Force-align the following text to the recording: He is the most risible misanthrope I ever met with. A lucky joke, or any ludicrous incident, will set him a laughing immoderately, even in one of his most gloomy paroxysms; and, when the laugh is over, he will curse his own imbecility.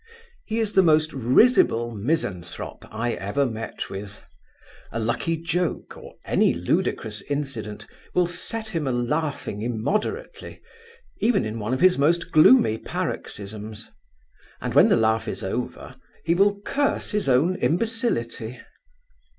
He 0.47 0.57
is 0.57 0.73
the 0.73 0.81
most 0.81 1.13
risible 1.13 1.91
misanthrope 1.93 2.87
I 2.89 3.11
ever 3.13 3.45
met 3.45 3.87
with. 3.87 4.19
A 4.91 4.99
lucky 4.99 5.37
joke, 5.37 5.95
or 5.95 6.15
any 6.25 6.55
ludicrous 6.55 7.21
incident, 7.29 7.85
will 8.15 8.25
set 8.25 8.69
him 8.69 8.87
a 8.87 8.91
laughing 8.91 9.61
immoderately, 9.61 10.59
even 11.19 11.45
in 11.45 11.59
one 11.59 11.71
of 11.71 11.81
his 11.81 11.99
most 11.99 12.31
gloomy 12.31 12.79
paroxysms; 12.79 13.91
and, 14.59 14.73
when 14.73 14.89
the 14.89 14.97
laugh 14.97 15.27
is 15.27 15.43
over, 15.43 15.95
he 16.23 16.33
will 16.33 16.59
curse 16.61 17.11
his 17.11 17.29
own 17.29 17.55
imbecility. 17.57 18.59